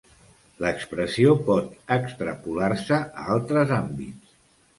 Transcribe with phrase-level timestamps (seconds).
[0.63, 1.67] L'expressió pot
[1.97, 4.35] extrapolar-se a altres àmbits.